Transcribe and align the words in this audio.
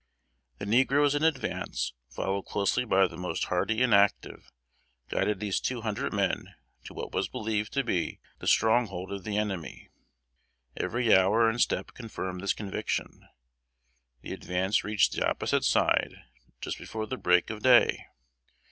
The 0.57 0.65
negroes 0.65 1.13
in 1.13 1.21
advance, 1.23 1.93
followed 2.09 2.41
closely 2.47 2.85
by 2.85 3.05
the 3.05 3.17
most 3.19 3.43
hardy 3.43 3.83
and 3.83 3.93
active, 3.93 4.51
guided 5.09 5.39
these 5.39 5.59
two 5.59 5.81
hundred 5.81 6.11
men 6.11 6.55
to 6.85 6.95
what 6.95 7.11
was 7.13 7.27
believed 7.27 7.71
to 7.73 7.83
be 7.83 8.19
the 8.39 8.47
stronghold 8.47 9.11
of 9.13 9.25
the 9.25 9.37
enemy. 9.37 9.91
Every 10.75 11.15
hour 11.15 11.47
and 11.47 11.61
step 11.61 11.91
confirmed 11.93 12.41
this 12.41 12.53
conviction. 12.53 13.27
The 14.23 14.33
advance 14.33 14.83
reached 14.83 15.11
the 15.13 15.29
opposite 15.29 15.65
side 15.65 16.15
just 16.61 16.79
before 16.79 17.05
the 17.05 17.15
break 17.17 17.51
of 17.51 17.61
day. 17.61 18.07